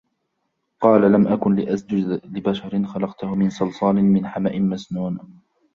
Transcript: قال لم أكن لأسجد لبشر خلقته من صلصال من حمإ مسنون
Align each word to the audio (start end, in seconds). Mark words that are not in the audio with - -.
قال 0.79 1.01
لم 1.11 1.27
أكن 1.27 1.55
لأسجد 1.55 2.21
لبشر 2.25 2.83
خلقته 2.85 3.35
من 3.35 3.49
صلصال 3.49 3.95
من 3.95 4.27
حمإ 4.27 4.59
مسنون 4.59 5.17